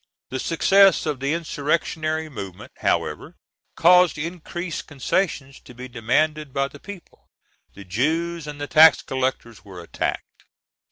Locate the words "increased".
4.17-4.87